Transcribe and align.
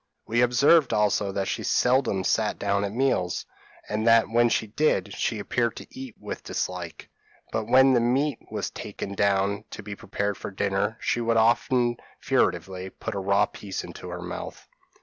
We 0.25 0.41
observed 0.41 0.93
also 0.95 1.31
that 1.33 1.47
she 1.47 1.61
seldom 1.61 2.23
sat 2.23 2.57
down 2.57 2.81
to 2.81 2.89
meals, 2.89 3.45
and 3.87 4.07
that 4.07 4.27
when 4.27 4.49
she 4.49 4.65
did 4.65 5.13
she 5.13 5.37
appeared 5.37 5.75
to 5.75 5.85
eat 5.91 6.15
with 6.19 6.43
dislike; 6.43 7.11
but 7.51 7.65
when 7.67 7.93
the 7.93 7.99
meat 7.99 8.39
was 8.49 8.71
taken 8.71 9.13
down 9.13 9.65
to 9.69 9.83
be 9.83 9.95
prepared 9.95 10.37
for 10.37 10.49
dinner, 10.49 10.97
she 11.01 11.21
would 11.21 11.37
often 11.37 11.97
furtively 12.19 12.89
put 12.89 13.13
a 13.13 13.19
raw 13.19 13.45
piece 13.45 13.83
into 13.83 14.09
her 14.09 14.23
mouth. 14.23 14.67